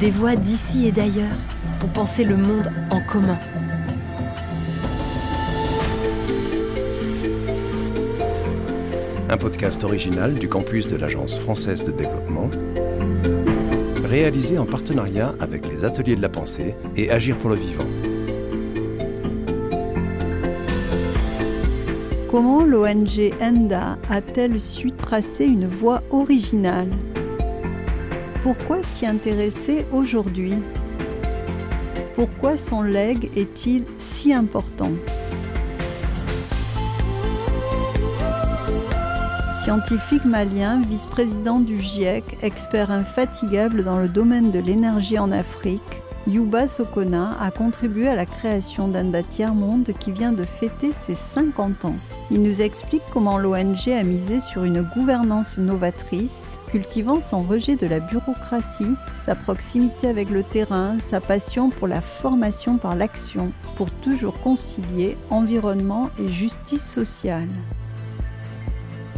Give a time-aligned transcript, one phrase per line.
[0.00, 1.36] Des voix d'ici et d'ailleurs
[1.80, 3.36] pour penser le monde en commun.
[9.28, 12.48] Un podcast original du campus de l'Agence française de développement,
[14.04, 17.84] réalisé en partenariat avec les Ateliers de la Pensée et Agir pour le Vivant.
[22.30, 26.90] Comment l'ONG ENDA a-t-elle su tracer une voie originale?
[28.48, 30.54] Pourquoi s'y intéresser aujourd'hui?
[32.14, 34.92] Pourquoi son legs est-il si important?
[39.58, 45.82] Scientifique malien, vice-président du GIEC, expert infatigable dans le domaine de l'énergie en Afrique,
[46.26, 51.84] Yuba Sokona a contribué à la création d'Anda Tiers-Monde qui vient de fêter ses 50
[51.84, 51.96] ans.
[52.30, 57.86] Il nous explique comment l'ONG a misé sur une gouvernance novatrice, cultivant son rejet de
[57.86, 63.90] la bureaucratie, sa proximité avec le terrain, sa passion pour la formation par l'action, pour
[63.90, 67.48] toujours concilier environnement et justice sociale.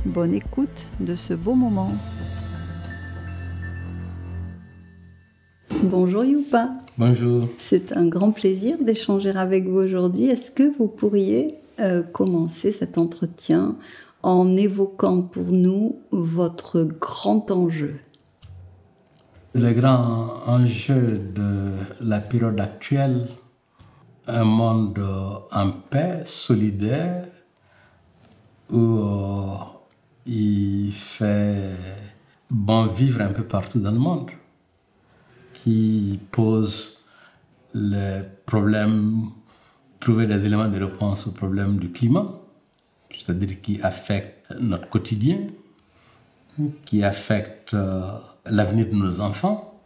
[0.04, 1.92] Bonne écoute de ce beau moment.
[5.82, 6.70] Bonjour Youpa.
[6.96, 7.48] Bonjour.
[7.58, 10.26] C'est un grand plaisir d'échanger avec vous aujourd'hui.
[10.26, 13.76] Est-ce que vous pourriez euh, commencer cet entretien
[14.22, 17.96] en évoquant pour nous votre grand enjeu.
[19.54, 23.28] Le grand enjeu de la période actuelle,
[24.26, 25.04] un monde
[25.50, 27.26] en paix, solidaire,
[28.70, 29.54] où euh,
[30.26, 31.70] il fait
[32.48, 34.30] bon vivre un peu partout dans le monde,
[35.52, 36.98] qui pose
[37.74, 39.30] le problème,
[40.00, 42.26] trouver des éléments de réponse au problème du climat,
[43.16, 45.38] c'est-à-dire qui affecte notre quotidien,
[46.84, 48.12] qui affecte euh,
[48.46, 49.80] l'avenir de nos enfants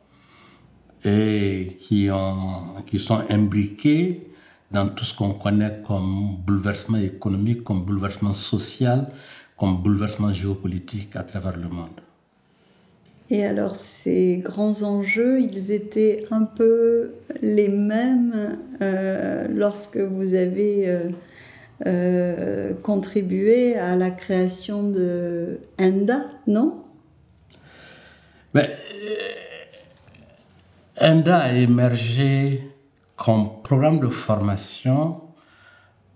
[1.04, 2.08] et qui,
[2.86, 4.30] qui sont imbriqués
[4.70, 9.08] dans tout ce qu'on connaît comme bouleversement économique, comme bouleversement social,
[9.56, 12.00] comme bouleversement géopolitique à travers le monde.
[13.30, 20.88] Et alors ces grands enjeux, ils étaient un peu les mêmes euh, lorsque vous avez
[20.88, 21.08] euh,
[21.86, 26.82] euh, contribué à la création de ENDA, non?
[28.52, 28.76] Mais,
[31.00, 32.62] ENDA a émergé
[33.16, 35.23] comme programme de formation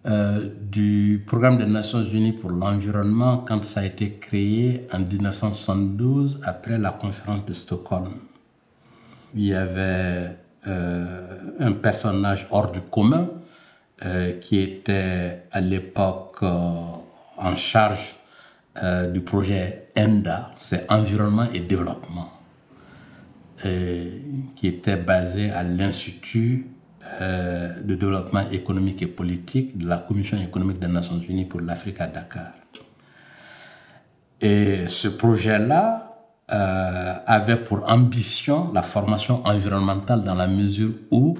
[0.06, 6.41] euh, du programme des Nations Unies pour l'environnement quand ça a été créé en 1972
[6.44, 8.14] après la conférence de Stockholm.
[9.34, 10.37] Il y avait
[10.69, 13.28] euh, un personnage hors du commun
[14.04, 18.14] euh, qui était à l'époque en charge
[19.12, 22.31] du projet ENDA, c'est Environnement et Développement,
[23.60, 26.69] qui était basé à l'Institut
[27.20, 32.00] euh, de développement économique et politique de la Commission économique des Nations Unies pour l'Afrique
[32.00, 32.52] à Dakar.
[34.41, 36.10] Et ce projet-là
[36.52, 41.36] euh, avait pour ambition la formation environnementale dans la mesure où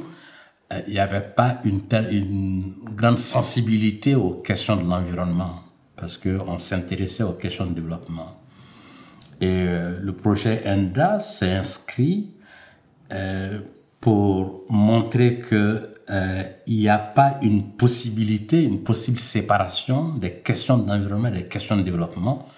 [0.72, 5.60] euh, il n'y avait pas une, grande sensibilité aux questions de l'environnement,
[5.96, 8.36] parce qu'on s'intéressait aux questions de développement.
[9.40, 9.64] Et
[10.00, 12.32] le projet ENDA s'est inscrit
[14.00, 20.78] pour montrer que euh, il n'y a pas une possibilité, une possible séparation des questions
[20.78, 22.48] d'environnement des questions de développement.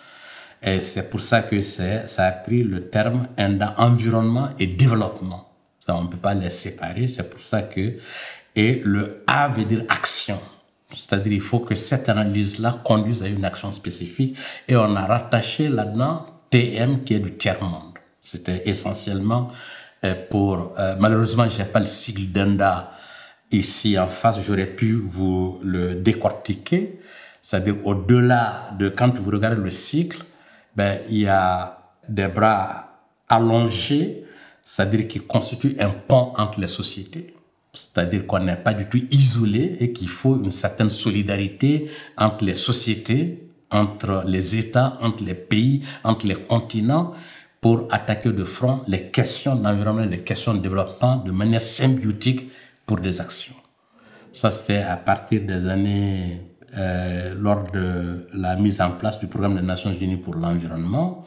[0.62, 3.26] Et c'est pour ça que ça a pris le terme
[3.78, 5.48] environnement et développement.
[5.88, 7.08] on ne peut pas les séparer.
[7.08, 7.96] C'est pour ça que
[8.54, 10.38] et le A veut dire action.
[10.92, 14.36] C'est-à-dire il faut que cette analyse-là conduise à une action spécifique.
[14.68, 17.94] Et on a rattaché là-dedans TM qui est du tiers-monde.
[18.20, 19.48] C'était essentiellement
[20.30, 22.92] pour, euh, malheureusement, j'ai pas le sigle d'ENDA
[23.52, 27.00] ici en face, j'aurais pu vous le décortiquer.
[27.42, 30.24] C'est-à-dire, au-delà de quand vous regardez le cycle,
[30.76, 31.78] ben, il y a
[32.08, 34.24] des bras allongés,
[34.62, 37.34] c'est-à-dire qui constituent un pont entre les sociétés.
[37.72, 42.54] C'est-à-dire qu'on n'est pas du tout isolé et qu'il faut une certaine solidarité entre les
[42.54, 47.14] sociétés, entre les États, entre les pays, entre les continents,
[47.60, 52.50] pour attaquer de front les questions d'environnement, les questions de développement de manière symbiotique
[52.86, 53.54] pour des actions.
[54.32, 56.40] Ça, c'était à partir des années,
[56.78, 61.26] euh, lors de la mise en place du programme des Nations Unies pour l'environnement.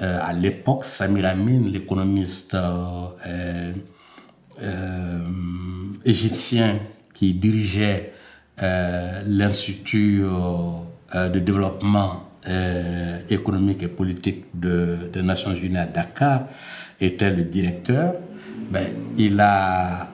[0.00, 3.72] Euh, à l'époque, Samir Amin, l'économiste euh,
[6.04, 6.80] égyptien
[7.14, 8.12] qui dirigeait
[8.58, 16.48] l'Institut de développement euh, économique et politique de, des Nations Unies à Dakar
[17.00, 18.14] était le directeur.
[18.70, 18.86] ben,
[19.18, 20.08] il a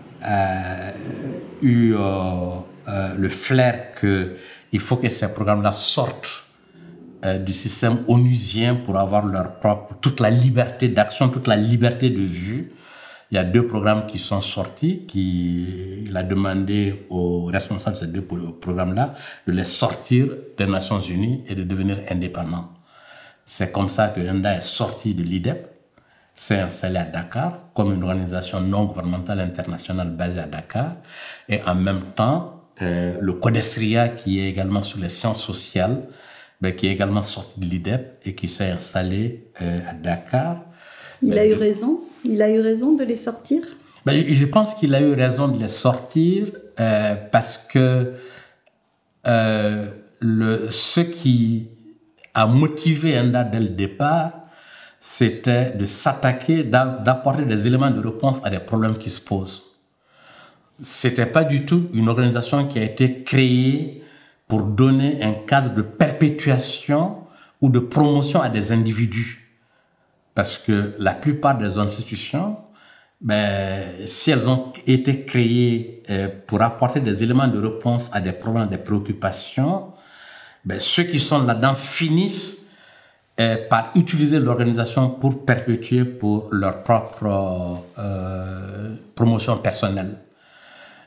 [1.62, 6.46] eu le flair qu'il faut que ces programmes-là sortent
[7.44, 12.22] du système onusien pour avoir leur propre, toute la liberté d'action, toute la liberté de
[12.22, 12.72] vue
[13.30, 18.00] il y a deux programmes qui sont sortis, qui, il a demandé aux responsables de
[18.00, 19.14] ces deux programmes-là
[19.46, 22.70] de les sortir des Nations Unies et de devenir indépendants.
[23.44, 25.74] C'est comme ça que Enda est sorti de l'IDEP,
[26.34, 30.96] s'est installé à Dakar comme une organisation non gouvernementale internationale basée à Dakar,
[31.48, 36.08] et en même temps, euh, le Codestria, qui est également sur les sciences sociales,
[36.60, 40.62] ben, qui est également sorti de l'IDEP et qui s'est installé euh, à Dakar.
[41.22, 42.00] Il a eu raison?
[42.24, 43.62] Il a eu raison de les sortir?
[44.06, 46.46] Ben, Je pense qu'il a eu raison de les sortir
[46.80, 48.14] euh, parce que
[49.26, 51.68] euh, le, ce qui
[52.34, 54.32] a motivé Enda dès le départ,
[55.00, 59.64] c'était de s'attaquer, d'apporter des éléments de réponse à des problèmes qui se posent.
[60.82, 64.02] C'était pas du tout une organisation qui a été créée
[64.46, 67.16] pour donner un cadre de perpétuation
[67.60, 69.47] ou de promotion à des individus.
[70.38, 72.58] Parce que la plupart des institutions,
[73.20, 78.30] ben, si elles ont été créées euh, pour apporter des éléments de réponse à des
[78.30, 79.94] problèmes, des préoccupations,
[80.64, 82.68] ben, ceux qui sont là-dedans finissent
[83.40, 90.18] euh, par utiliser l'organisation pour perpétuer pour leur propre euh, promotion personnelle.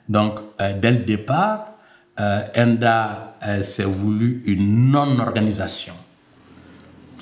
[0.09, 1.75] Donc, dès le départ,
[2.19, 5.93] ENDA s'est voulu une non-organisation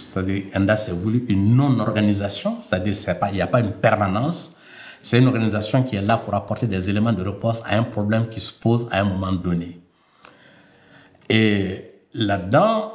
[0.10, 2.96] c'est-à-dire ENDA s'est voulu une non-organisation, c'est-à-dire
[3.32, 4.58] il n'y a pas une permanence,
[5.02, 8.28] c'est une organisation qui est là pour apporter des éléments de réponse à un problème
[8.28, 9.80] qui se pose à un moment donné.
[11.30, 12.94] Et là-dedans,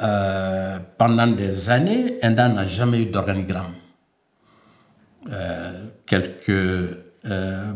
[0.00, 3.74] euh, pendant des années, ENDA n'a jamais eu d'organigramme.
[5.30, 7.72] Euh, quelques euh,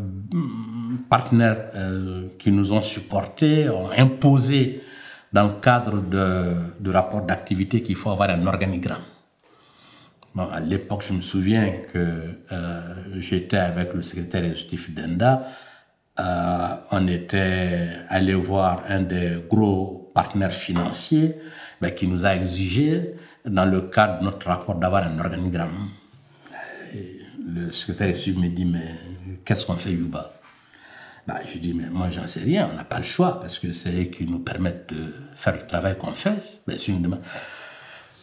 [1.09, 1.71] partenaires
[2.37, 4.81] qui nous ont supportés ont imposé
[5.33, 9.03] dans le cadre de, de rapport d'activité qu'il faut avoir un organigramme.
[10.37, 11.97] à l'époque, je me souviens que
[12.51, 15.47] euh, j'étais avec le secrétaire exécutif d'ENDA.
[16.19, 21.35] Euh, on était allé voir un des gros partenaires financiers
[21.81, 25.89] ben, qui nous a exigé, dans le cadre de notre rapport, d'avoir un organigramme.
[27.47, 28.85] le secrétaire exécutif me dit, mais
[29.43, 30.32] qu'est-ce qu'on fait, Yuba?
[31.25, 33.71] Bah, je dis, mais moi, j'en sais rien, on n'a pas le choix, parce que
[33.71, 36.61] c'est eux qui nous permettent de faire le travail qu'on fait.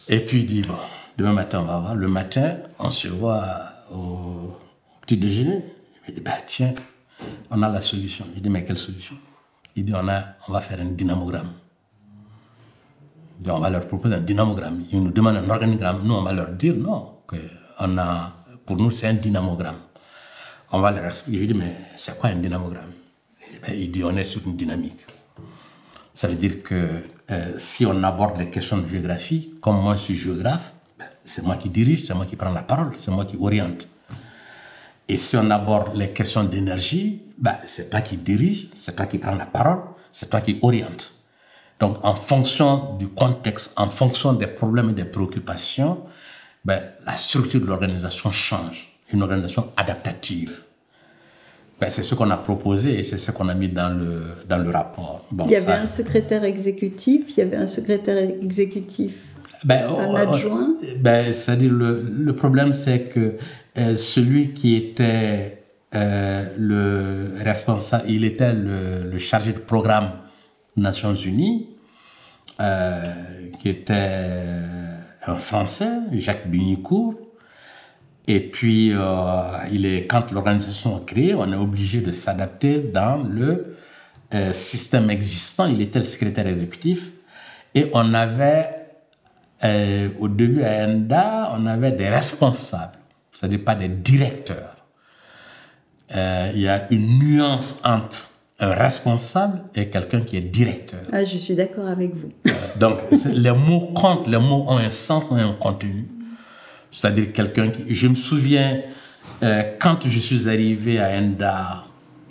[0.07, 0.77] Et puis, il dit, bon,
[1.17, 1.95] demain matin, on va voir.
[1.95, 3.45] Le matin, on se voit
[3.91, 4.55] au
[5.01, 5.63] petit déjeuner.
[6.07, 6.73] Il dit, bah, tiens,
[7.49, 8.25] on a la solution.
[8.35, 9.15] Je dis, mais quelle solution?
[9.75, 11.53] Il dit, on, a, on va faire un dynamogramme.
[13.39, 14.85] Donc, on va leur proposer un dynamogramme.
[14.91, 16.01] Ils nous demandent un organigramme.
[16.03, 17.17] Nous, on va leur dire, non,
[17.79, 18.33] on a,
[18.63, 19.77] pour nous, c'est un dynamogramme
[20.71, 21.37] on va leur expliquer.
[21.37, 22.91] Je lui dis, mais c'est quoi un dynamogramme?
[23.61, 25.05] Ben, Il dit, on est sur une dynamique.
[26.13, 26.89] Ça veut dire que
[27.31, 31.43] euh, si on aborde les questions de géographie, comme moi je suis géographe, ben, c'est
[31.43, 33.87] moi qui dirige, c'est moi qui prends la parole, c'est moi qui oriente.
[35.07, 39.17] Et si on aborde les questions d'énergie, ben, c'est toi qui dirige, c'est toi qui
[39.17, 39.81] prends la parole,
[40.11, 41.13] c'est toi qui oriente.
[41.79, 46.03] Donc, en fonction du contexte, en fonction des problèmes et des préoccupations,
[46.63, 50.63] ben, la structure de l'organisation change une organisation adaptative.
[51.79, 54.59] Ben, c'est ce qu'on a proposé et c'est ce qu'on a mis dans le, dans
[54.59, 55.25] le rapport.
[55.45, 59.13] il y avait un secrétaire exécutif, il y avait un secrétaire exécutif,
[59.63, 60.75] ben, un oh, oh, adjoint.
[60.99, 63.35] Ben, c'est-à-dire le, le problème, c'est que
[63.77, 65.63] euh, celui qui était
[65.93, 70.11] euh, le responsable, il était le, le, chargé de programme
[70.75, 71.69] des Nations Unies,
[72.59, 73.03] euh,
[73.59, 74.39] qui était
[75.25, 77.15] un Français, Jacques Bunicourt,
[78.31, 79.41] et puis, euh,
[79.73, 83.75] il est, quand l'organisation est créée, on est obligé de s'adapter dans le
[84.33, 85.65] euh, système existant.
[85.65, 87.11] Il était le secrétaire exécutif.
[87.75, 88.69] Et on avait,
[89.65, 92.97] euh, au début à ENDA, on avait des responsables,
[93.33, 94.77] c'est-à-dire pas des directeurs.
[96.09, 101.01] il y a une nuance entre un responsable et quelqu'un qui est directeur.
[101.11, 102.29] Ah, je suis d'accord avec vous.
[102.79, 106.07] donc, les mots comptent, les mots ont un sens, ont un contenu.
[106.91, 107.93] C'est-à-dire quelqu'un qui...
[107.93, 108.81] Je me souviens,
[109.43, 111.85] euh, quand je suis arrivé à ENDA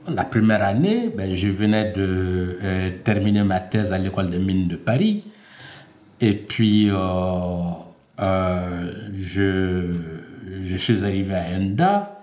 [0.09, 4.69] la première année, ben, je venais de euh, terminer ma thèse à l'école des mines
[4.69, 5.25] de Paris.
[6.21, 7.71] Et puis, euh,
[9.19, 9.95] je,
[10.63, 12.17] je suis arrivé à ENDA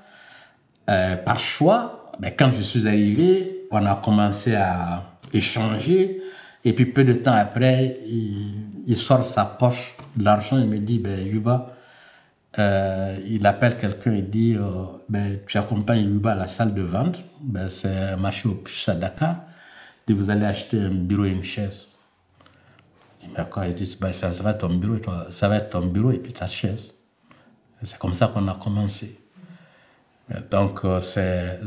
[1.25, 2.11] par choix.
[2.19, 5.03] Ben, quand je suis arrivé, on a commencé à
[5.33, 6.21] échanger.
[6.63, 10.99] Et puis, peu de temps après, il, sort sa poche de l'argent et me dit,
[10.99, 11.76] ben, Yuba,
[12.59, 16.81] euh, il appelle quelqu'un et dit euh, ben, Tu accompagnes Yuba à la salle de
[16.81, 19.43] vente, ben, c'est un marché au à Dakar,
[20.07, 21.89] et vous allez acheter un bureau et une chaise.
[23.23, 23.67] Il dit quoi?
[23.67, 24.97] Il dit ben, ça, va être ton bureau,
[25.29, 26.95] ça va être ton bureau et puis ta chaise.
[27.83, 29.19] C'est comme ça qu'on a commencé.
[30.51, 31.61] Donc, euh, c'est,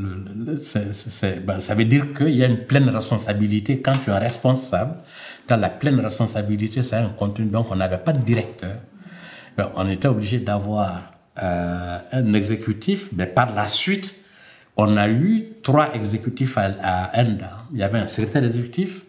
[1.46, 3.80] ben, ça veut dire qu'il y a une pleine responsabilité.
[3.80, 4.96] Quand tu es responsable,
[5.48, 7.46] dans la pleine responsabilité, a un contenu.
[7.46, 8.76] Donc, on n'avait pas de directeur.
[9.56, 14.16] Ben, on était obligé d'avoir euh, un exécutif, mais par la suite,
[14.76, 17.64] on a eu trois exécutifs à, à ENDA.
[17.72, 19.02] Il y avait un secrétaire exécutif,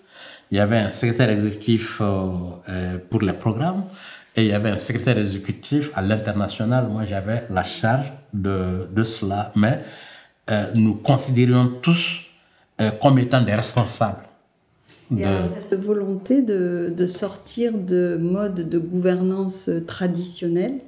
[0.50, 2.32] il y avait un secrétaire exécutif euh,
[2.70, 3.86] euh, pour les programmes,
[4.36, 6.88] et il y avait un secrétaire exécutif à l'international.
[6.88, 9.84] Moi, j'avais la charge de, de cela, mais
[10.76, 12.22] nous considérions tous
[13.02, 14.24] comme étant des responsables.
[15.18, 20.80] Et alors, cette volonté de, de, sortir de mode de gouvernance traditionnelle,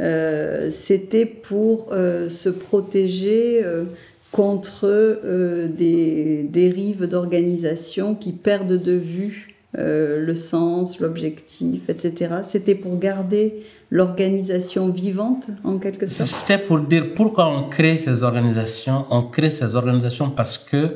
[0.00, 3.84] euh, c'était pour euh, se protéger euh,
[4.32, 12.36] contre euh, des dérives d'organisation qui perdent de vue le sens, l'objectif, etc.
[12.46, 16.28] C'était pour garder l'organisation vivante, en quelque sorte.
[16.28, 19.04] C'était pour dire pourquoi on crée ces organisations.
[19.10, 20.94] On crée ces organisations parce que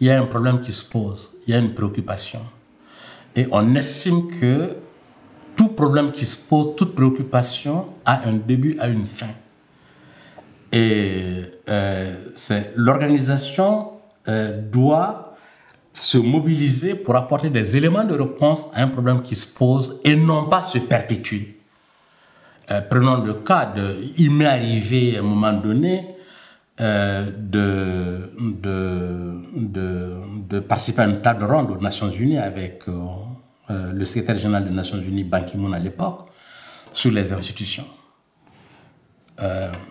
[0.00, 2.40] il y a un problème qui se pose, il y a une préoccupation.
[3.34, 4.76] Et on estime que
[5.56, 9.30] tout problème qui se pose, toute préoccupation a un début, a une fin.
[10.72, 12.26] Et euh,
[12.74, 13.92] l'organisation
[14.28, 15.36] euh, doit
[15.92, 20.14] se mobiliser pour apporter des éléments de réponse à un problème qui se pose et
[20.14, 21.58] non pas se perpétuer.
[22.70, 26.15] Euh, prenons le cas de, il m'est arrivé à un moment donné
[26.78, 33.00] euh, de, de, de, participer à une table ronde aux Nations Unies avec euh,
[33.70, 36.28] euh, le secrétaire général des Nations Unies, Ban Ki-moon à l'époque,
[36.92, 37.86] sur les institutions.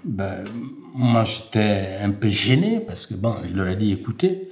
[0.03, 0.43] Ben,
[0.93, 4.49] moi, j'étais un peu gêné parce que, bon, je leur ai dit, écoutez,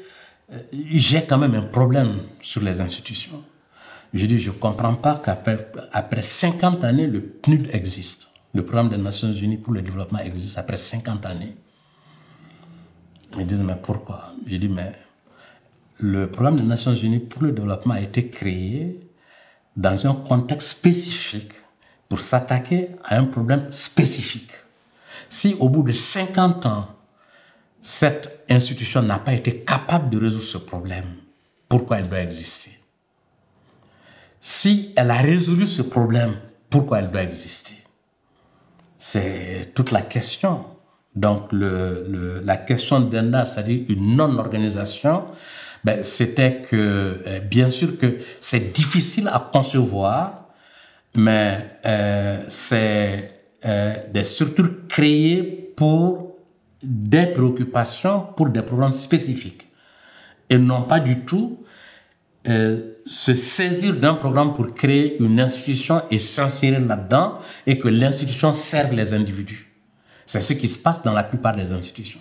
[0.72, 3.44] j'ai quand même un problème sur les institutions.
[4.12, 8.30] Je dis, je ne comprends pas qu'après après 50 années, le PNUD existe.
[8.56, 11.56] Le programme des Nations Unies pour le développement existe après 50 années.
[13.38, 14.34] Ils disent, mais pourquoi?
[14.46, 14.92] J'ai dit, mais
[16.00, 19.00] le programme des Nations Unies pour le développement a été créé
[19.76, 21.54] dans un contexte spécifique
[22.10, 24.52] pour s'attaquer à un problème spécifique.
[25.30, 26.90] Si au bout de 50 ans,
[27.82, 31.16] cette institution n'a pas été capable de résoudre ce problème,
[31.68, 32.78] pourquoi elle doit exister?
[34.40, 36.36] Si elle a résolu ce problème,
[36.70, 37.76] pourquoi elle doit exister?
[39.00, 40.66] C'est toute la question.
[41.16, 45.26] Donc le, la question d'ENDA, c'est-à-dire une non-organisation,
[45.84, 46.76] ben, c'était que,
[47.28, 50.48] euh, bien sûr que c'est difficile à concevoir,
[51.16, 53.32] mais euh, c'est
[53.66, 56.38] euh, des structures créées pour
[56.82, 59.68] des préoccupations, pour des problèmes spécifiques,
[60.50, 61.60] et non pas du tout
[62.46, 68.92] se saisir d'un programme pour créer une institution et s'insérer là-dedans, et que l'institution serve
[68.92, 69.73] les individus.
[70.26, 72.20] C'est ce qui se passe dans la plupart des institutions.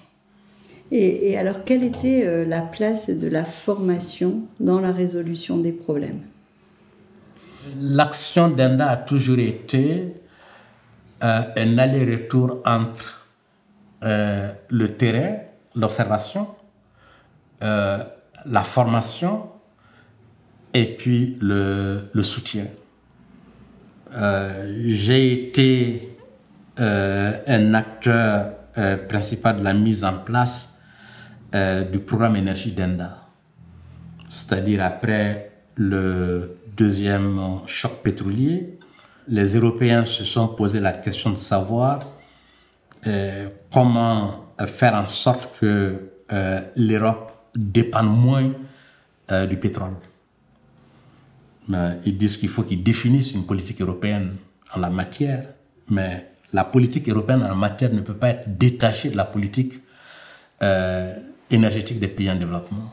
[0.95, 6.21] Et, alors, quelle était euh, la place de la formation dans la résolution des problèmes?
[7.81, 10.13] L'action d'ENDA a toujours été
[11.25, 13.27] euh, un aller-retour entre
[14.03, 15.37] euh, le terrain,
[15.75, 16.49] l'observation,
[17.63, 19.47] la formation
[20.75, 22.67] et puis le, le soutien.
[24.85, 26.12] J'ai été
[26.79, 30.79] un acteur euh, principal de la mise en place
[31.55, 33.19] euh, du programme énergie d'ENDA.
[34.29, 38.79] C'est-à-dire après le deuxième choc pétrolier,
[39.29, 42.01] les Européens se sont posé la question de savoir
[43.73, 46.11] comment faire en sorte que
[46.77, 48.53] l'Europe dépende moins
[49.49, 49.95] du pétrole.
[52.05, 54.37] Ils disent qu'il faut qu'ils définissent une politique européenne
[54.75, 55.47] en la matière,
[55.89, 59.75] mais la politique européenne en matière ne peut pas être détachée de la politique
[60.63, 61.15] euh,
[61.51, 62.93] énergétique des pays en développement.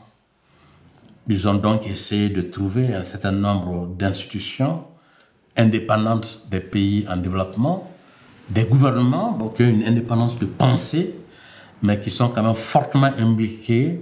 [1.28, 4.84] Ils ont donc essayé de trouver un certain nombre d'institutions
[5.56, 7.90] indépendantes des pays en développement,
[8.48, 11.14] des gouvernements qui ont une indépendance de pensée,
[11.82, 14.00] mais qui sont quand même fortement impliqués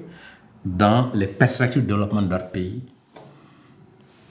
[0.64, 2.82] dans les perspectives de développement de leur pays.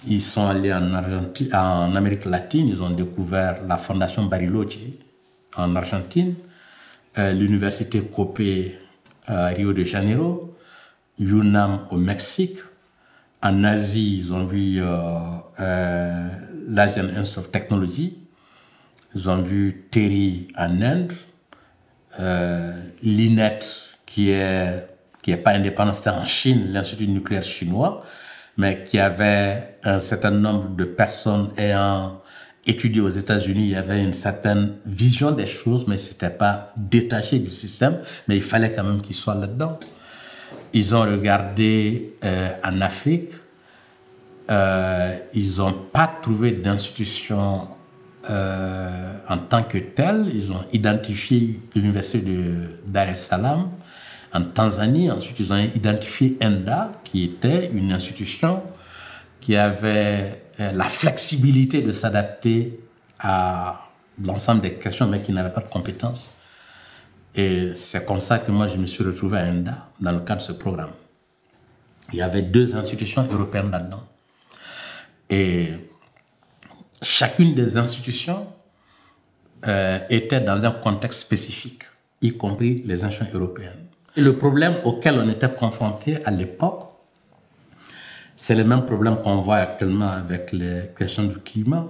[0.08, 4.78] Ils sont allés en, Amérique latine, ils ont découvert la fondation Bariloche,
[5.58, 6.36] en Argentine,
[7.18, 8.78] euh, l'université Copé
[9.26, 10.56] à Rio de Janeiro,
[11.20, 12.58] UNAM au Mexique.
[13.42, 14.86] En Asie, ils ont vu euh,
[15.60, 16.28] euh,
[16.70, 18.18] l'Asian Institute of Technology.
[19.16, 21.14] Ils ont vu Terry en Inde,
[22.20, 23.60] euh, l'INET
[24.06, 24.88] qui est
[25.22, 28.06] qui n'est pas indépendant, c'était en Chine, l'Institut nucléaire chinois,
[28.56, 32.22] mais qui avait un certain nombre de personnes ayant
[32.68, 33.64] étudié aux États-Unis.
[33.64, 38.36] Il y avait une certaine vision des choses, mais c'était pas détaché du système, mais
[38.36, 39.80] il fallait quand même qu'ils soient là-dedans.
[40.74, 43.32] Ils ont regardé euh, en Afrique,
[44.50, 47.68] euh, ils n'ont pas trouvé d'institution
[48.30, 50.30] euh, en tant que telle.
[50.34, 52.54] Ils ont identifié l'université de
[52.86, 53.70] Dar es Salaam
[54.34, 55.10] en Tanzanie.
[55.12, 58.62] Ensuite, ils ont identifié ENDA, qui était une institution
[59.40, 62.80] qui avait la flexibilité de s'adapter
[63.20, 63.88] à
[64.24, 66.32] l'ensemble des questions, mais qui n'avait pas de compétences.
[67.36, 70.42] Et c'est comme ça que moi, je me suis retrouvé à ENDA dans le cadre
[70.42, 70.92] de ce programme.
[72.12, 74.04] Il y avait deux institutions européennes là-dedans.
[75.30, 75.74] Et
[77.02, 78.48] chacune des institutions
[79.68, 81.84] euh, était dans un contexte spécifique,
[82.22, 83.86] y compris les institutions européennes.
[84.16, 86.87] Et le problème auquel on était confronté à l'époque,
[88.38, 91.88] c'est le même problème qu'on voit actuellement avec les questions du climat,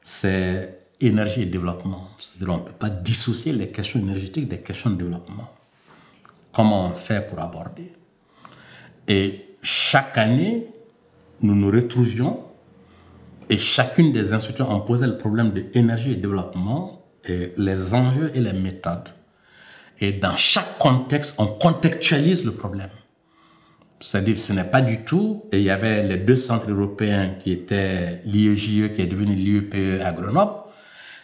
[0.00, 2.08] c'est énergie et développement.
[2.18, 5.48] C'est-à-dire on ne peut pas dissocier les questions énergétiques des questions de développement.
[6.52, 7.92] Comment on fait pour aborder?
[9.06, 10.66] Et chaque année,
[11.42, 12.40] nous nous retrouvions
[13.50, 18.30] et chacune des institutions ont posé le problème de l'énergie et développement, et les enjeux
[18.34, 19.10] et les méthodes.
[20.00, 22.88] Et dans chaque contexte, on contextualise le problème.
[24.02, 25.44] C'est-à-dire, ce n'est pas du tout.
[25.52, 30.02] Et il y avait les deux centres européens qui étaient l'IEJE, qui est devenu l'IEPE
[30.04, 30.54] à Grenoble,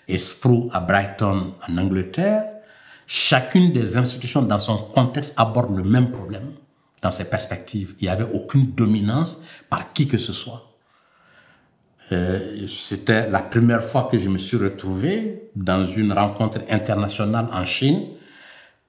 [0.06, 2.44] et SPRO à Brighton en Angleterre.
[3.06, 6.52] Chacune des institutions dans son contexte aborde le même problème
[7.02, 7.94] dans ses perspectives.
[8.00, 10.64] Il n'y avait aucune dominance par qui que ce soit.
[12.12, 17.64] Euh, c'était la première fois que je me suis retrouvé dans une rencontre internationale en
[17.64, 18.09] Chine,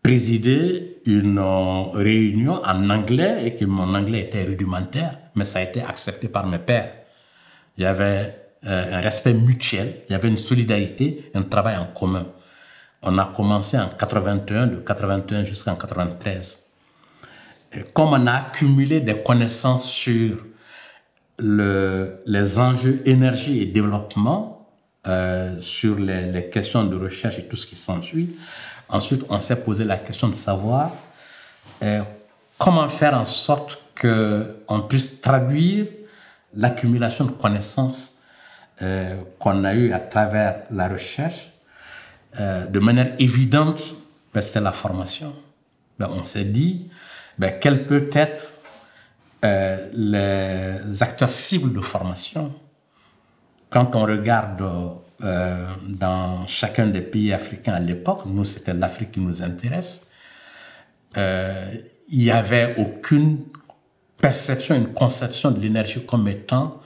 [0.01, 5.63] présider une euh, réunion en anglais et que mon anglais était rudimentaire, mais ça a
[5.63, 6.91] été accepté par mes pères.
[7.77, 11.85] Il y avait euh, un respect mutuel, il y avait une solidarité, un travail en
[11.85, 12.27] commun.
[13.01, 16.65] On a commencé en 81, de 81 jusqu'en 93.
[17.73, 20.45] Et comme on a accumulé des connaissances sur
[21.37, 24.59] le, les enjeux énergie et développement,
[25.07, 28.35] euh, sur les, les, questions de recherche et tout ce qui s'ensuit.
[28.89, 30.91] Ensuite, on s'est posé la question de savoir
[31.83, 32.01] euh,
[32.57, 35.85] comment faire en sorte qu'on puisse traduire
[36.55, 38.17] l'accumulation de connaissances
[38.81, 41.51] euh, qu'on a eues à travers la recherche
[42.39, 43.93] euh, de manière évidente,
[44.33, 45.35] ben, c'était la formation.
[45.99, 46.89] Ben, on s'est dit,
[47.37, 48.49] ben, quelle peut être
[49.93, 52.53] les acteurs cibles de formation,
[53.69, 54.61] quand on regarde
[55.23, 60.07] euh, dans chacun des pays africains à l'époque, nous c'était l'Afrique qui nous intéresse,
[61.17, 61.73] euh,
[62.09, 63.39] il n'y avait aucune
[64.17, 66.81] perception, une conception de l'énergie comme étant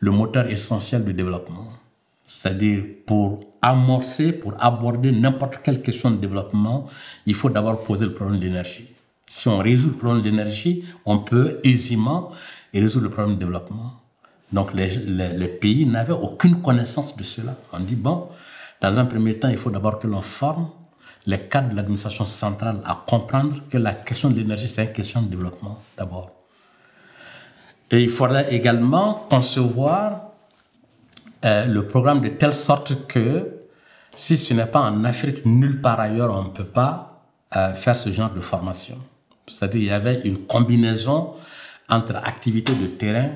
[0.00, 1.68] le moteur essentiel du développement.
[2.24, 6.86] C'est-à-dire pour amorcer, pour aborder n'importe quelle question de développement,
[7.24, 8.88] il faut d'abord poser le problème de l'énergie.
[9.26, 12.32] Si on résout le problème de l'énergie, on peut aisément
[12.74, 14.00] résoudre le problème de développement.
[14.52, 17.56] Donc les, les, pays n'avaient aucune connaissance de cela.
[17.72, 18.28] On dit, bon,
[18.80, 20.68] dans un premier temps, il faut d'abord que l'on forme
[21.26, 25.22] les cadres de l'administration centrale à comprendre que la question de l'énergie, c'est une question
[25.22, 26.30] de développement d'abord.
[27.90, 30.30] Et il faudrait également concevoir
[31.44, 33.56] euh, le programme de telle sorte que
[34.14, 37.22] si ce n'est pas en Afrique, nulle part ailleurs, on ne peut pas
[37.56, 38.98] euh, faire ce genre de formation.
[39.46, 41.34] C'est-à-dire qu'il y avait une combinaison
[41.88, 43.30] entre activités de terrain,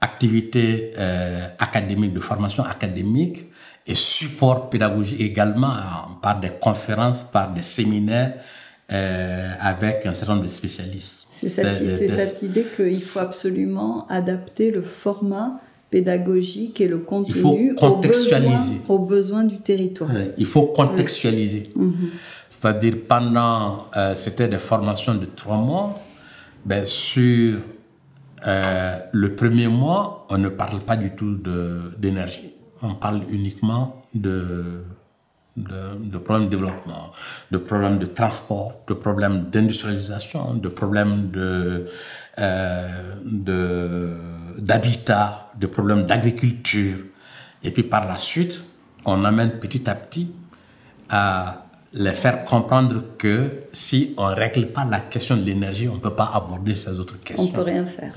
[0.00, 3.46] activités euh, académiques, de formation académique
[3.86, 5.72] et support pédagogique également
[6.20, 8.34] par des conférences, par des séminaires
[8.92, 11.26] euh, avec un certain nombre de spécialistes.
[11.30, 17.96] C'est cette, cette, idée qu'il faut absolument adapter le format pédagogique et le contenu aux,
[17.96, 20.10] besoins, aux, besoins, du territoire.
[20.36, 21.72] Il faut contextualiser.
[21.74, 22.10] Mhm.
[22.48, 26.00] C'est-à-dire pendant, euh, c'était des formations de trois mois,
[26.64, 27.58] ben, sur
[28.46, 31.40] euh, le premier mois, on ne parle pas du tout
[31.98, 32.52] d'énergie.
[32.82, 34.84] On parle uniquement de,
[35.56, 37.12] de, problèmes de développement,
[37.50, 41.86] de problèmes de transport, de problèmes d'industrialisation, de problèmes de,
[42.38, 44.18] euh,
[44.58, 46.98] d'habitat, de problèmes d'agriculture.
[47.62, 48.64] Et puis par la suite,
[49.06, 50.30] on amène petit à petit
[51.08, 51.65] à
[51.98, 56.00] les faire comprendre que si on ne règle pas la question de l'énergie, on ne
[56.00, 57.46] peut pas aborder ces autres questions.
[57.46, 58.12] On ne peut rien faire.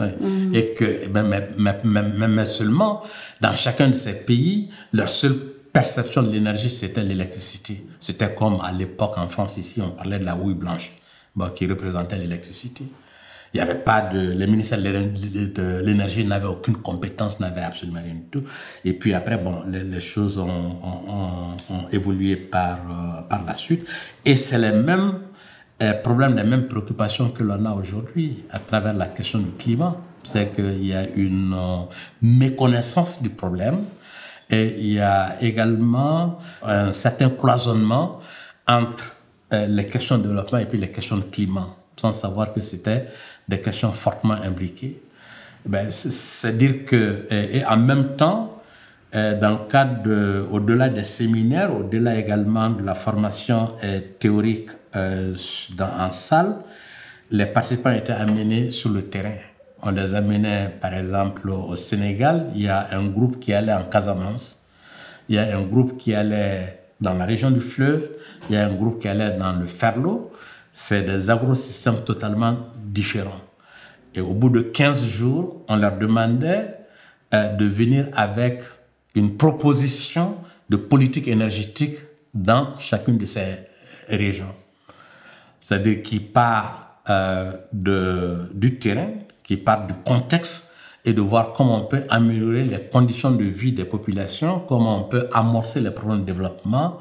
[0.54, 3.02] Et que, mais, mais, mais, mais, seulement,
[3.40, 5.38] dans chacun de ces pays, leur seule
[5.72, 7.86] perception de l'énergie, c'était l'électricité.
[8.02, 10.92] C'était comme à l'époque en France, ici, on parlait de la houille blanche,
[11.56, 12.84] qui représentait l'électricité.
[13.54, 14.20] Il n'y avait pas de.
[14.20, 18.44] Les ministères de l'énergie n'avaient aucune compétence, n'avaient absolument rien du tout.
[18.86, 20.46] Et puis après, bon, les, choses ont,
[21.70, 23.88] ont, évolué par, euh, par la suite.
[24.24, 25.22] Et c'est les mêmes
[25.82, 29.98] euh, problèmes, les mêmes préoccupations que l'on a aujourd'hui à travers la question du climat.
[30.24, 31.86] C'est qu'il y a une euh,
[32.22, 33.86] méconnaissance du problème
[34.48, 38.20] et il y a également un certain cloisonnement
[38.68, 39.16] entre
[39.52, 43.08] les questions de développement et puis les questions de climat, sans savoir que c'était
[43.50, 45.02] des questions fortement imbriquées.
[45.66, 48.62] Ben, c'est dire que, et, en même temps,
[49.16, 53.72] euh, dans le cadre de, au-delà des séminaires, au-delà également de la formation
[54.20, 55.36] théorique euh,
[55.76, 56.58] dans, en salle,
[57.32, 59.38] les participants étaient amenés sur le terrain.
[59.82, 62.52] On les amenait, par exemple, au Sénégal.
[62.56, 64.64] Il y a un groupe qui allait en Casamance.
[65.28, 68.10] Il y a un groupe qui allait dans la région du fleuve.
[68.50, 70.32] Il y a un groupe qui allait dans le Ferlo
[70.72, 72.56] c'est des agrosystèmes totalement
[72.94, 73.42] différents.
[74.16, 76.76] Et au bout de 15 jours, on leur demandait
[77.34, 78.64] euh, de venir avec
[79.16, 80.38] une proposition
[80.70, 81.98] de politique énergétique
[82.34, 83.46] dans chacune de ces
[84.08, 84.54] régions.
[85.60, 89.10] C'est-à-dire qui part euh, de, du terrain,
[89.44, 90.74] qui part du contexte
[91.06, 95.04] et de voir comment on peut améliorer les conditions de vie des populations, comment on
[95.04, 97.00] peut amorcer les problèmes de développement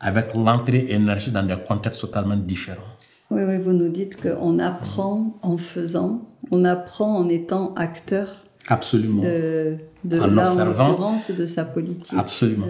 [0.00, 2.91] avec l'entrée énergie dans des contextes totalement différents.
[3.32, 8.44] Oui, oui, vous nous dites qu'on apprend en faisant, on apprend en étant acteur.
[8.68, 9.22] Absolument.
[9.22, 12.18] De, de en là, en l'occurrence, de sa politique.
[12.18, 12.66] Absolument.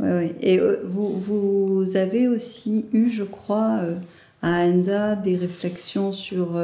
[0.00, 0.28] Euh.
[0.40, 3.96] Et euh, vous, vous, avez aussi eu, je crois, euh,
[4.42, 6.58] à Enda des réflexions sur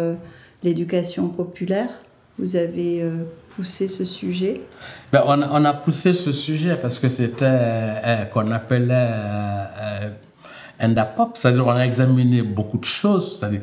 [0.63, 1.91] l'éducation populaire.
[2.39, 3.03] Vous avez
[3.51, 4.61] poussé ce sujet?
[5.13, 9.11] Ben, on, on, a poussé ce sujet parce que c'était qu'on appelait
[10.81, 13.63] Endapop, c'est-à-dire on a examiné beaucoup de choses, c'est-à-dire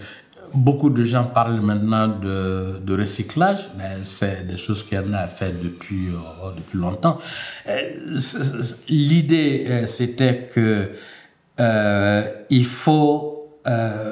[0.54, 5.54] beaucoup de gens parlent maintenant de, de recyclage, mais c'est des choses qu'on a fait
[5.62, 7.18] depuis, euh, depuis longtemps.
[7.68, 8.18] Euh,
[8.88, 10.92] l'idée, euh, c'était que
[12.50, 13.60] il faut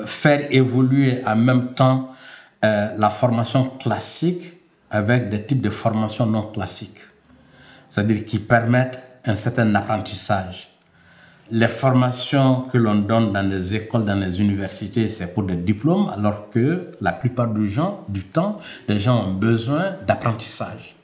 [0.05, 2.13] faire évoluer en même temps
[2.61, 4.43] la formation classique
[4.91, 6.99] avec des types de formations non classiques,
[7.89, 10.70] c'est-à-dire qui permettent un certain apprentissage
[11.51, 16.09] les formations que l'on donne dans les écoles, dans les universités, c'est pour des diplômes,
[16.15, 20.95] alors que la plupart du, gens, du temps, les gens ont besoin d'apprentissage,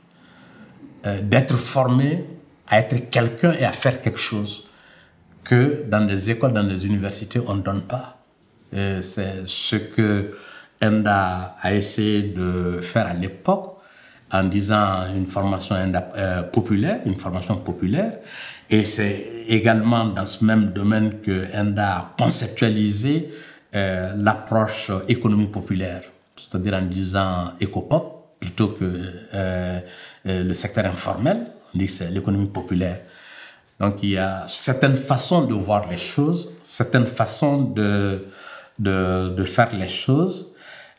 [1.06, 2.26] euh, d'être formés
[2.68, 4.70] à être quelqu'un et à faire quelque chose
[5.44, 8.18] que dans les écoles, dans les universités, on ne donne pas.
[8.74, 10.34] C'est ce que
[10.84, 13.77] Enda a essayé de faire à l'époque
[14.32, 18.18] en disant une formation euh, populaire, une formation populaire.
[18.70, 23.30] Et c'est également dans ce même domaine que Enda a conceptualisé
[23.76, 26.02] euh, l'approche économie populaire,
[26.36, 29.02] c'est-à-dire en disant écopop plutôt que
[29.34, 29.80] euh,
[30.26, 33.00] le secteur informel, on dit que c'est l'économie populaire.
[33.80, 38.26] Donc il y a certaines façons de voir les choses, certaines façons de,
[38.80, 40.47] de faire les choses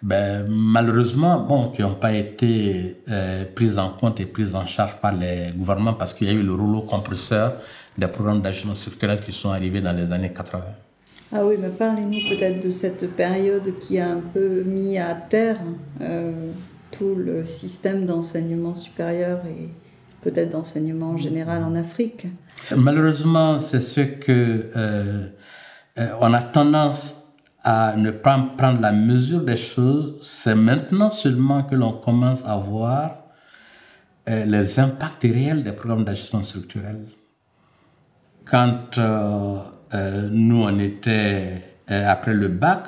[0.00, 4.96] ben, malheureusement, bon, qui n'ont pas été euh, prises en compte et prises en charge
[5.00, 7.54] par les gouvernements parce qu'il y a eu le rouleau compresseur
[7.96, 10.62] des programmes d'ajustement structurel qui sont arrivés dans les années 80.
[11.32, 15.58] Ah oui, mais parlez-nous peut-être de cette période qui a un peu mis à terre
[16.00, 16.32] euh,
[16.92, 19.68] tout le système d'enseignement supérieur et
[20.22, 22.26] peut-être d'enseignement en général en Afrique.
[22.74, 25.26] Malheureusement, c'est ce que euh,
[26.20, 27.17] on a tendance
[27.64, 32.57] à ne pas prendre la mesure des choses, c'est maintenant seulement que l'on commence à
[32.57, 33.16] voir
[34.29, 37.01] euh, les impacts réels des programmes d'ajustement structurel.
[38.44, 39.59] Quand euh,
[39.94, 42.85] euh, nous, on était après le bac,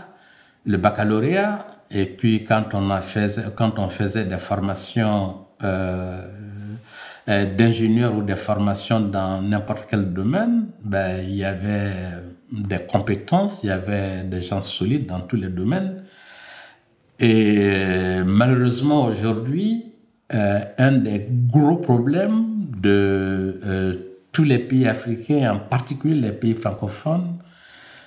[0.67, 5.47] le baccalauréat, et puis quand on, a fait, quand on faisait des formations
[7.27, 11.93] d'ingénieurs ou des formations dans n'importe quel domaine, ben, il y avait
[12.53, 16.05] des compétences, il y avait des gens solides dans tous les domaines.
[17.19, 19.91] Et malheureusement, aujourd'hui,
[20.33, 23.97] euh, un des gros problèmes de euh,
[24.31, 27.39] tous les pays africains, en particulier les pays francophones,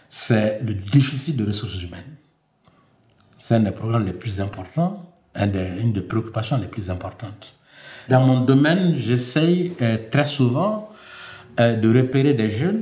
[0.08, 2.16] c'est le déficit de ressources humaines.
[3.38, 7.56] C'est un des problèmes les plus importants, une des préoccupations les plus importantes.
[8.08, 10.90] Dans mon domaine, j'essaye euh, très souvent
[11.58, 12.82] de repérer des jeunes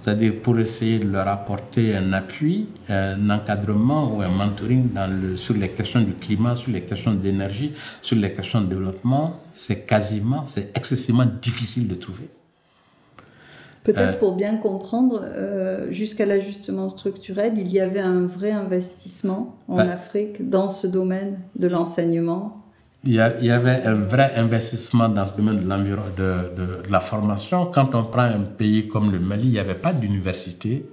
[0.00, 5.36] c'est-à-dire pour essayer de leur apporter un appui, un encadrement ou un mentoring dans le,
[5.36, 9.86] sur les questions du climat, sur les questions d'énergie, sur les questions de développement, c'est
[9.86, 12.28] quasiment, c'est excessivement difficile de trouver.
[13.84, 19.78] Peut-être pour bien comprendre, euh, jusqu'à l'ajustement structurel, il y avait un vrai investissement en.
[19.78, 22.65] Afrique dans ce domaine de l'enseignement.
[23.08, 27.66] Il y, avait un vrai investissement dans le domaine de, de- de la formation.
[27.66, 30.84] Quand on prend un pays comme le Mali, il n'y avait pas d'université.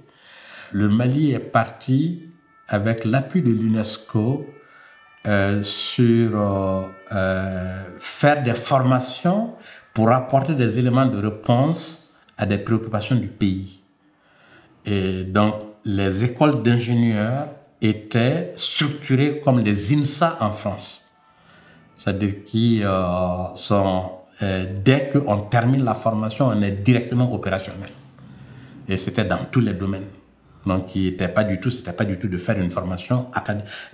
[0.70, 2.22] Le Mali est parti
[2.68, 4.46] avec l'appui de l'UNESCO
[5.26, 9.54] euh, sur euh, euh, faire des formations
[9.92, 13.80] pour apporter des éléments de réponse à des préoccupations du pays.
[14.86, 17.48] Et donc, les écoles d'ingénieurs
[17.82, 21.03] étaient structurées comme les INSA en France.
[21.96, 24.10] C'est-à-dire qui euh, sont,
[24.42, 27.90] euh, dès qu'on termine la formation, on est directement opérationnel.
[28.88, 30.06] Et c'était dans tous les domaines.
[30.66, 33.26] Donc, il n'était pas du tout, pas du tout de faire une formation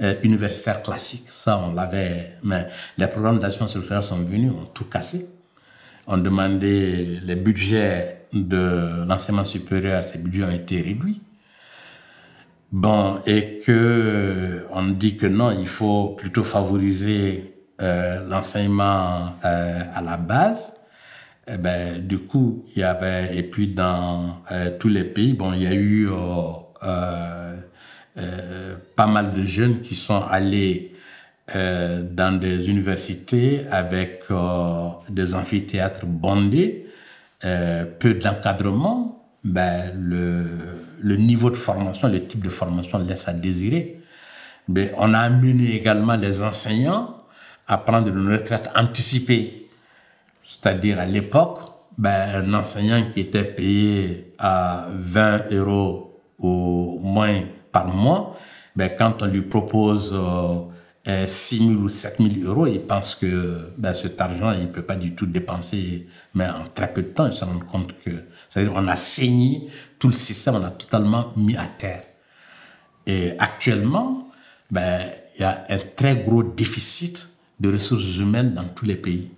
[0.01, 1.25] euh, universitaire classique.
[1.29, 5.29] Ça, on l'avait, mais les programmes d'ajustement structurel sont venus, ont tout cassé.
[6.07, 11.21] On demandait les budgets de l'enseignement supérieur, ces budgets ont été réduits.
[12.73, 17.50] Bon, et que on dit que non, il faut plutôt favoriser
[17.83, 20.77] euh, l'enseignement euh, à la base.
[21.49, 25.55] Eh ben, du coup, il y avait, et puis dans euh, tous les pays, bon,
[25.55, 26.09] il y a eu
[28.97, 30.93] pas mal de jeunes qui sont allés
[31.55, 34.25] dans des universités avec
[35.09, 36.87] des amphithéâtres bondés,
[37.41, 40.45] peu d'encadrement, ben, le,
[41.01, 44.01] le niveau de formation, le type de formation laisse à désirer.
[44.69, 47.20] Mais on a amené également les enseignants
[47.71, 49.69] à prendre une retraite anticipée.
[50.43, 51.61] C'est-à-dire à l'époque,
[51.97, 58.37] ben, un enseignant qui était payé à 20 euros au moins par mois,
[58.75, 63.71] ben, quand on lui propose euh, 6 000 ou 7 000 euros, il pense que
[63.79, 67.09] ben, cet argent, il ne peut pas du tout dépenser, mais en très peu de
[67.09, 68.11] temps, il se rend compte que,
[68.49, 69.69] c'est-à-dire on a saigné
[70.01, 72.03] tout le système, on a totalement mis à terre.
[73.07, 74.29] Et actuellement,
[74.73, 75.03] ben,
[75.39, 77.30] il y a un très gros déficit
[77.61, 79.31] de ressources humaines dans tous les pays.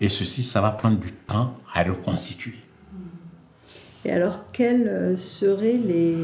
[0.00, 2.54] Et ceci, ça va prendre du temps à reconstituer.
[4.04, 6.16] Et alors, quels euh, seraient les,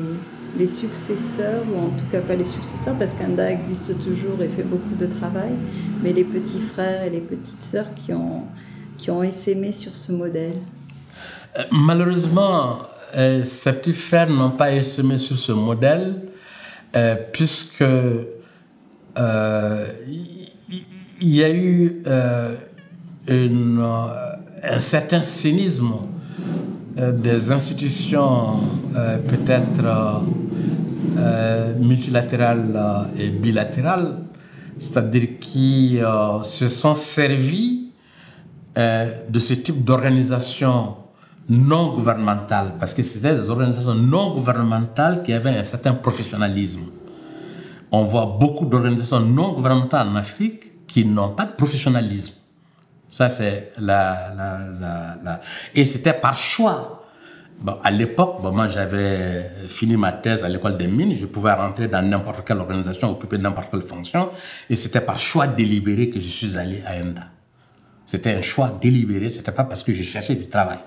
[0.57, 4.65] les successeurs, ou en tout cas pas les successeurs, parce qu'Anda existe toujours et fait
[4.65, 5.53] beaucoup de travail,
[6.03, 8.43] mais les petits frères et les petites sœurs qui ont,
[8.97, 10.55] qui ont essaimé sur ce modèle?
[11.57, 12.81] Euh, Malheureusement,
[13.17, 16.17] euh, ces petits frères n'ont pas essaimé sur ce modèle,
[16.97, 18.25] euh, puisque euh,
[21.21, 22.57] il y a eu euh,
[23.29, 24.07] euh,
[24.63, 25.93] un certain cynisme
[26.99, 28.61] euh, des institutions
[29.29, 30.23] peut-être
[31.79, 34.17] multilatérales et bilatérales,
[34.81, 35.99] c'est-à-dire qui
[36.43, 37.91] se sont servis
[38.77, 40.97] euh, de ce type d'organisation
[41.49, 46.83] non gouvernementale, parce que c'était des organisations non gouvernementales qui avaient un certain professionnalisme.
[47.91, 52.35] On voit beaucoup d'organisations non gouvernementales en Afrique qui n'ont pas de professionnalisme.
[53.11, 55.41] Ça, c'est la,
[55.75, 57.05] Et c'était par choix.
[57.83, 61.15] À l'époque, moi, j'avais fini ma thèse à l'école des mines.
[61.15, 64.31] Je pouvais rentrer dans n'importe quelle organisation, occuper n'importe quelle fonction.
[64.71, 67.27] Et c'était par choix délibéré que je suis allé à ENDA.
[68.07, 69.29] C'était un choix délibéré.
[69.29, 70.79] C'était pas parce que je cherchais du travail.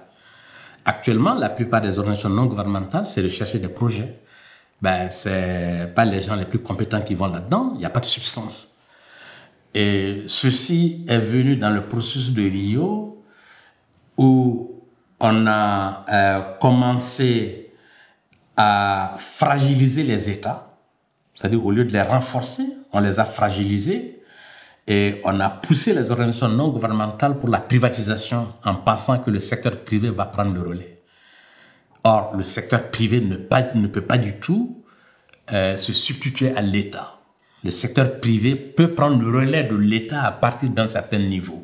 [0.85, 4.15] Actuellement, la plupart des organisations non gouvernementales, c'est de chercher des projets.
[4.81, 7.71] Ben, c'est pas les gens les plus compétents qui vont là-dedans.
[7.75, 8.70] Il n'y a pas de substance.
[9.73, 13.23] Et ceci est venu dans le processus de Rio
[14.17, 14.81] où
[15.19, 17.71] on a euh, commencé
[18.57, 20.77] à fragiliser les États,
[21.34, 24.21] c'est-à-dire au lieu de les renforcer, on les a fragilisés
[24.88, 29.39] et on a poussé les organisations non gouvernementales pour la privatisation en pensant que le
[29.39, 31.01] secteur privé va prendre le relais.
[32.03, 33.36] Or, le secteur privé ne,
[33.88, 34.84] peut pas du tout
[35.53, 37.20] euh, se substituer à l'État.
[37.63, 41.63] Le secteur privé peut prendre le relais de l'État à partir d'un certain niveau.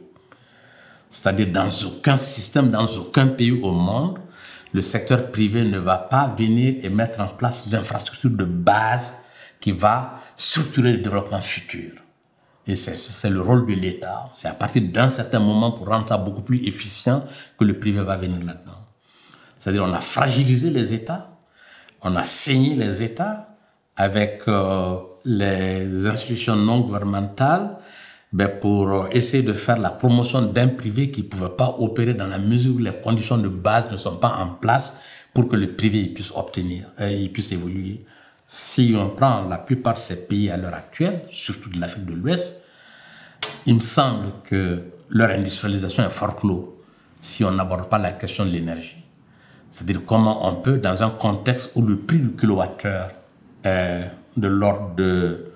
[1.10, 4.20] C'est-à-dire dans aucun système, dans aucun pays au monde,
[4.74, 9.24] le secteur privé ne va pas venir et mettre en place l'infrastructure de base
[9.60, 11.92] qui va structurer le développement futur.
[12.68, 14.30] Et c'est- le rôle de l'État.
[14.34, 17.24] C'est à partir d'un certain moment pour rendre ça beaucoup plus efficient
[17.58, 18.82] que le privé va venir là-dedans.
[19.58, 21.32] C'est-à-dire on a fragilisé les États,
[22.02, 23.56] on a saigné les États
[23.96, 27.78] avec euh, les institutions non gouvernementales
[28.32, 32.14] ben, pour euh, essayer de faire la promotion d'un privé qui ne pouvait pas opérer
[32.14, 35.00] dans la mesure où les conditions de base ne sont pas en place
[35.34, 38.06] pour que le privé puisse obtenir, euh, il puisse évoluer.
[38.48, 42.14] Si on prend la plupart de ces pays à l'heure actuelle, surtout de l'Afrique de
[42.14, 42.64] l'Ouest,
[43.66, 46.82] il me semble que leur industrialisation est fort clos
[47.20, 49.04] si on n'aborde pas la question de l'énergie.
[49.70, 53.12] C'est-à-dire comment on peut, dans un contexte où le prix du kilowattheure
[53.64, 54.06] est
[54.38, 55.52] de l'ordre de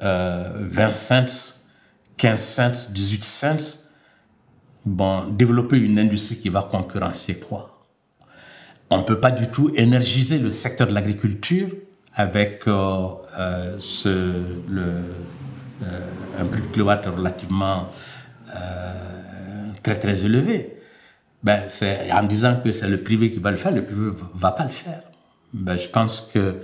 [0.00, 1.64] 20 cents,
[2.16, 3.86] 15 cents, 18 cents,
[4.84, 7.86] bon, développer une industrie qui va concurrencer quoi
[8.90, 11.68] On ne peut pas du tout énergiser le secteur de l'agriculture
[12.16, 13.08] avec euh,
[13.38, 14.08] euh, ce,
[14.68, 16.08] le, euh,
[16.40, 17.90] un prix de kilowatt relativement
[19.82, 20.78] très très élevé.
[21.42, 24.12] Ben, c'est en disant que c'est le privé qui va le faire, le privé ne
[24.34, 25.02] va pas le faire.
[25.52, 26.56] Ben, je pense que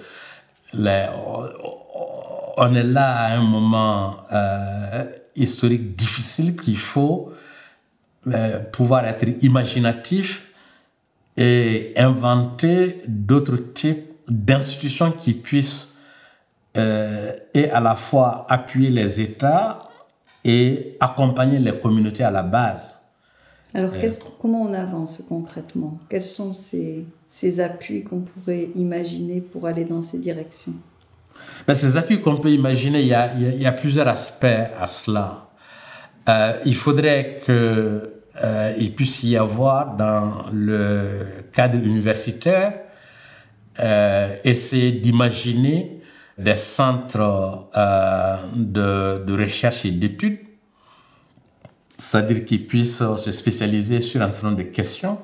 [2.56, 4.18] on est là à un moment
[5.36, 7.32] historique difficile qu'il faut
[8.28, 10.52] euh, pouvoir être imaginatif
[11.36, 15.98] et inventer d'autres types d'institutions qui puissent
[16.76, 19.88] euh, et à la fois appuyer les États
[20.44, 23.01] et accompagner les communautés à la base.
[23.74, 23.92] Alors,
[24.40, 25.98] comment on avance concrètement?
[26.08, 30.74] Quels sont ces, ces appuis qu'on pourrait imaginer pour aller dans ces directions?
[31.66, 34.44] Ben, Ces appuis qu'on peut imaginer, il y, a, il y, a, plusieurs aspects
[34.78, 35.48] à cela.
[36.28, 42.74] Euh, il faudrait qu'il euh, puisse y avoir dans le cadre universitaire
[43.80, 46.02] euh, essayer d'imaginer
[46.36, 50.40] des centres euh, de, de, recherche et d'études,
[52.02, 55.18] c'est-à-dire qu'ils puissent se spécialiser sur un certain nombre de questions.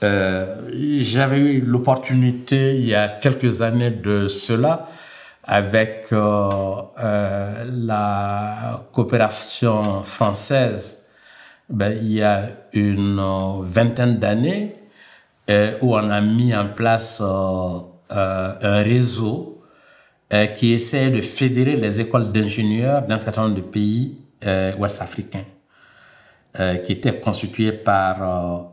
[0.00, 4.88] J'avais eu l'opportunité il y a quelques années de cela
[5.44, 11.06] avec euh, euh, la coopération française,
[11.68, 13.20] ben, il y a une
[13.62, 14.76] vingtaine d'années
[15.50, 19.48] euh, où on a mis en place un réseau
[20.56, 24.16] qui essaie de fédérer les écoles d'ingénieurs d'un certain nombre de pays
[24.78, 25.44] ouest-africains,
[26.84, 28.72] qui était constitué par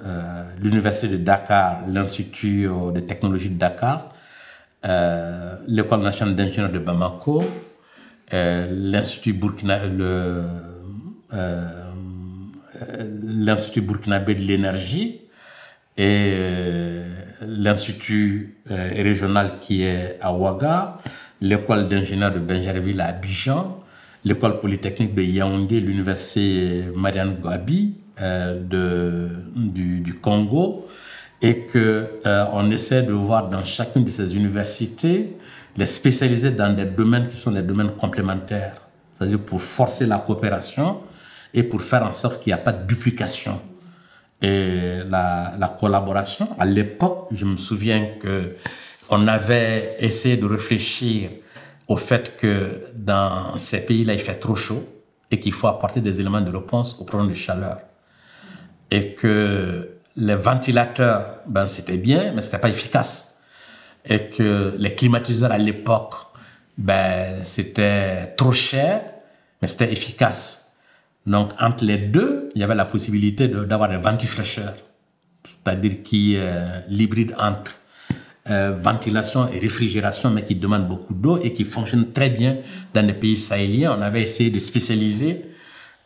[0.00, 4.12] euh, l'Université de Dakar, l'Institut de technologie de Dakar,
[4.84, 7.44] euh, l'École nationale d'ingénieurs de Bamako,
[8.32, 9.38] euh, l'Institut
[13.22, 15.20] l'Institut burkinabé de l'énergie
[15.96, 16.34] et
[17.40, 20.98] l'Institut régional qui est à Ouaga,
[21.44, 23.78] l'École d'ingénieurs de Benjerville à Abidjan,
[24.24, 30.86] l'École polytechnique de Yaoundé, l'Université Marianne Gouabi, euh, de, du, Congo
[31.42, 35.36] et que euh, on essaie de voir dans chacune de ces universités
[35.76, 38.76] les spécialiser dans des domaines qui sont des domaines complémentaires,
[39.14, 41.00] c'est-à-dire pour forcer la coopération
[41.52, 43.60] et pour faire en sorte qu'il n'y a pas de duplication.
[44.40, 48.54] Et la, la collaboration, à l'époque, je me souviens que
[49.10, 51.30] on avait essayé de réfléchir
[51.88, 54.88] au fait que dans ces pays-là, il fait trop chaud
[55.30, 57.78] et qu'il faut apporter des éléments de réponse au problème de chaleur
[58.90, 63.40] et que les ventilateurs, ben, c'était bien, mais c'était pas efficace.
[64.06, 66.14] Et que les climatiseurs à l'époque,
[66.78, 69.02] ben, c'était trop cher,
[69.60, 70.72] mais c'était efficace.
[71.26, 74.74] Donc, entre les deux, il y avait la possibilité d'avoir des ventifraîcheurs,
[75.42, 77.72] c'est-à-dire qui est l'hybride entre
[78.50, 82.58] euh, ventilation et réfrigération, mais qui demande beaucoup d'eau et qui fonctionne très bien
[82.92, 83.96] dans les pays sahéliens.
[83.98, 85.46] On avait essayé de spécialiser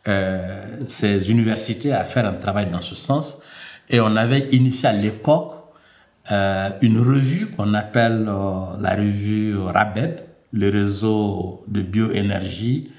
[0.06, 3.42] euh, ces universités à faire un travail dans ce sens.
[3.90, 5.52] Et on avait initié à l'époque
[6.30, 10.22] euh, une revue qu'on appelle la revue RABED,
[10.52, 12.92] le réseau de bioénergie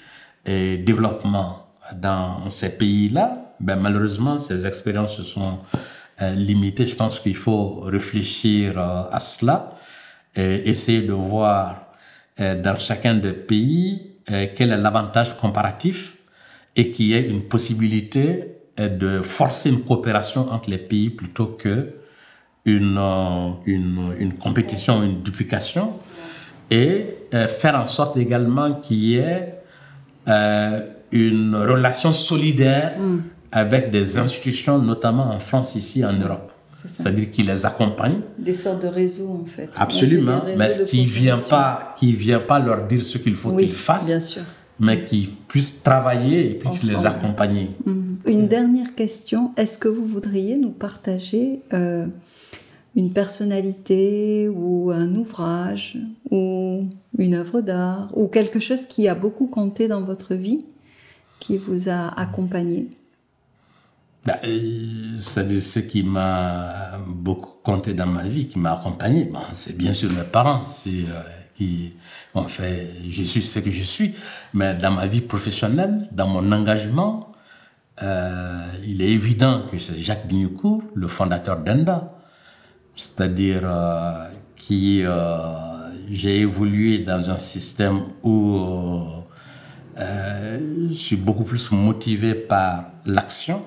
[0.45, 3.53] et développement dans ces pays-là.
[3.61, 5.59] Ben, malheureusement, ces expériences se sont
[6.21, 6.85] limitées.
[6.85, 9.77] Je pense qu'il faut réfléchir à cela
[10.35, 11.87] et essayer de voir
[12.37, 16.17] dans chacun des pays quel est l'avantage comparatif
[16.75, 21.47] et qu'il y ait une possibilité euh, de forcer une coopération entre les pays plutôt
[21.47, 21.95] que
[22.65, 25.93] une, euh, une, une compétition, une duplication,
[26.71, 29.55] et euh, faire en sorte également qu'il y ait
[31.11, 33.21] une relation solidaire mm.
[33.51, 36.51] Avec des institutions, notamment en France, ici en Europe.
[36.85, 38.21] C'est-à-dire qu'ils les accompagnent.
[38.37, 39.69] Des sortes de réseaux, en fait.
[39.75, 43.69] Absolument, mais qui ne vient, pas, qui vient pas leur dire ce qu'il faut qu'ils
[43.69, 44.07] fassent.
[44.07, 44.43] Bien sûr
[44.79, 47.71] mais qui puissent travailler et puis les accompagner.
[47.85, 48.19] Mhm.
[48.25, 52.05] Une dernière question, est-ce que vous voudriez nous partager euh,
[52.95, 55.97] une personnalité ou un ouvrage
[56.31, 56.85] ou
[57.17, 60.65] une œuvre d'art ou quelque chose qui a beaucoup compté dans votre vie,
[61.39, 62.89] qui vous a accompagné?
[64.25, 69.31] Bah, euh, C'est ce qui m'a beaucoup compté dans ma vie, qui m'a accompagné.
[69.53, 70.65] c'est bien sûr mes parents.
[70.87, 71.23] Euh,
[71.55, 71.91] qui
[72.35, 74.15] ont fait, je suis ce que je suis,
[74.53, 77.33] mais dans ma vie professionnelle, dans mon engagement,
[78.01, 82.13] euh, il est évident que c'est Jacques Bignocourt, le fondateur d'ENDA,
[82.95, 85.03] c'est-à-dire euh, qui
[86.09, 89.05] j'ai évolué dans un système où
[89.97, 93.63] je suis beaucoup plus motivé par l'action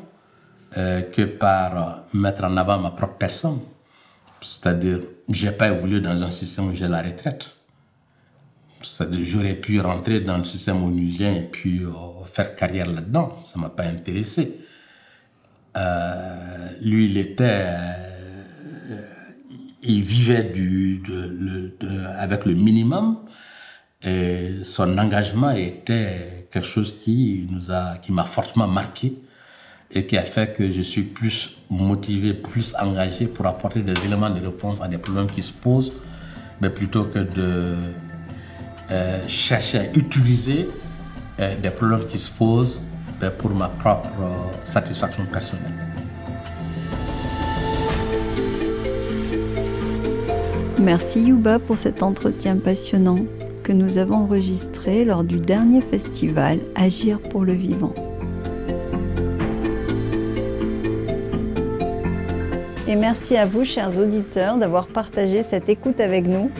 [0.74, 3.60] que par mettre en avant ma propre personne.
[4.40, 7.56] C'est-à-dire, j'ai pas évolué dans un système où j'ai la retraite.
[9.22, 11.90] J'aurais pu rentrer dans le système onusien et puis euh,
[12.24, 13.38] faire carrière là-dedans.
[13.44, 14.58] Ça m'a pas intéressé.
[15.76, 19.00] Euh, lui, il était, euh,
[19.82, 20.52] il vivait
[22.18, 23.18] avec le minimum
[24.02, 27.48] et son engagement était quelque chose qui
[28.02, 29.16] qui m'a fortement marqué
[29.94, 34.30] et qui a fait que je suis plus motivé, plus engagé pour apporter des éléments
[34.30, 35.92] de réponse à des problèmes qui se posent,
[36.60, 37.76] mais plutôt que de
[38.90, 40.68] euh, chercher à utiliser
[41.40, 42.82] euh, des problèmes qui se posent
[43.20, 45.72] ben, pour ma propre euh, satisfaction personnelle.
[50.78, 53.20] Merci Yuba pour cet entretien passionnant
[53.62, 57.94] que nous avons enregistré lors du dernier festival Agir pour le vivant.
[62.92, 66.50] Et merci à vous, chers auditeurs, d'avoir partagé cette écoute avec nous.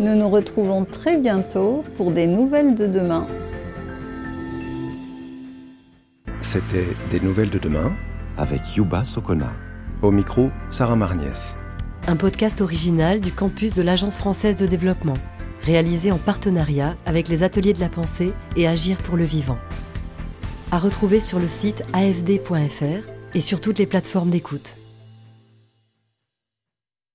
[0.00, 3.26] Nous nous retrouvons très bientôt pour des nouvelles de demain.
[6.42, 7.96] C'était Des nouvelles de demain
[8.36, 9.50] avec Yuba Sokona.
[10.02, 11.56] Au micro, Sarah Marniès.
[12.06, 15.16] Un podcast original du campus de l'Agence française de développement,
[15.62, 19.58] réalisé en partenariat avec les ateliers de la pensée et Agir pour le vivant.
[20.70, 24.77] À retrouver sur le site afd.fr et sur toutes les plateformes d'écoute.